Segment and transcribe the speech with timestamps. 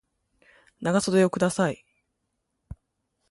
[0.81, 1.85] 長袖をください